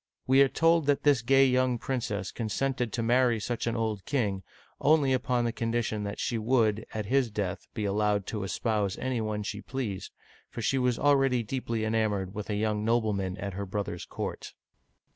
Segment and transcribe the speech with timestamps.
[0.25, 4.41] We are told that this gay young princess consented to marry such an old king,
[4.79, 9.43] only upon condition that she would, at his death, be allowed to espouse any one
[9.43, 10.11] she pleased,
[10.49, 14.55] for she was already deeply enamored with a young nobleman at her brother's court.